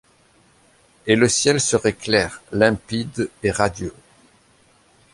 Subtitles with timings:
[1.05, 3.93] Et le ciel serait clair, limpide et radieux